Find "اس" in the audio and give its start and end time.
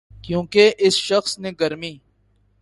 0.77-0.93